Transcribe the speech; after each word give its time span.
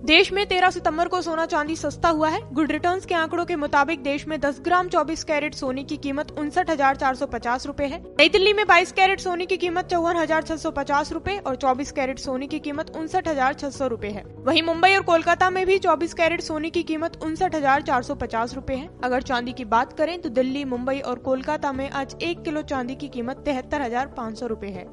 देश 0.00 0.30
में 0.32 0.44
13 0.48 0.70
सितंबर 0.70 1.08
को 1.08 1.20
सोना 1.22 1.44
चांदी 1.46 1.74
सस्ता 1.76 2.08
हुआ 2.08 2.28
है। 2.28 2.40
गुड 2.54 2.70
रिटर्न्स 2.72 3.06
के 3.06 3.14
आंकड़ों 3.14 3.44
के 3.46 3.56
मुताबिक 3.56 4.02
देश 4.02 4.26
में 4.28 4.36
10 4.40 4.60
ग्राम 4.60 4.88
24 4.88 5.24
कैरेट 5.24 5.54
सोने 5.54 5.82
की 5.84 5.96
कीमत 5.96 6.30
उनसठ 6.32 6.70
हज़ार 6.70 6.96
चार 6.96 7.14
सौ 7.14 7.26
पचास 7.26 7.66
रूपए 7.66 7.84
है। 7.84 7.98
नई 8.10 8.28
दिल्ली 8.28 8.52
में 8.52 8.64
22 8.66 8.92
कैरेट 8.92 9.20
सोने 9.20 9.46
की 9.46 9.56
कीमत 9.56 9.86
चौवन 9.86 10.16
हज़ार 10.16 10.42
छह 10.42 10.56
सौ 10.56 10.70
पचास 10.70 11.12
रूपए 11.12 11.36
और 11.38 11.56
24 11.56 11.92
कैरेट 11.92 12.18
सोने 12.18 12.46
की 12.46 12.58
कीमत 12.58 12.90
उनसठ 12.96 13.28
हज़ार 13.28 13.54
छह 13.54 13.70
सौ 13.70 13.86
रूपए 13.86 14.08
है। 14.08 14.24
वहीं 14.38 14.62
मुंबई 14.62 14.94
और 14.94 15.02
कोलकाता 15.02 15.50
में 15.50 15.64
भी 15.66 15.78
24 15.78 16.14
कैरेट 16.14 16.40
सोने 16.40 16.70
की 16.70 16.82
कीमत 16.82 17.20
उनसठ 17.22 17.54
हज़ार 17.54 17.82
चार 17.82 18.02
सौ 18.02 18.14
पचास 18.16 18.54
रूपए 18.54 18.74
है। 18.74 18.88
अगर 19.04 19.22
चांदी 19.22 19.52
की 19.52 19.64
बात 19.66 19.92
करें 19.98 20.20
तो 20.20 20.28
दिल्ली, 20.30 20.64
मुंबई 20.66 20.98
और 21.00 21.18
कोलकाता 21.20 21.72
में 21.72 21.88
आज 21.90 22.16
एक 22.22 22.42
किलो 22.42 22.62
चांदी 22.64 22.94
की 22.94 23.08
कीमत 23.10 23.42
तिहत्तर 23.44 23.82
हज़ार 23.82 24.06
पाँच 24.16 24.38
सौ 24.38 24.46
रूपए 24.46 24.70
है। 24.70 24.88